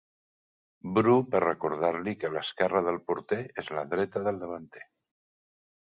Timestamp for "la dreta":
3.79-4.29